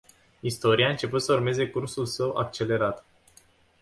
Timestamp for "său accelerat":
2.05-3.05